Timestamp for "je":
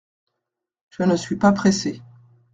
0.89-1.03